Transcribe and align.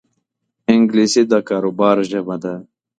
انګلیسي 0.73 1.23
د 1.31 1.33
کاروبار 1.47 1.97
ژبه 2.09 2.35
ده 2.43 2.53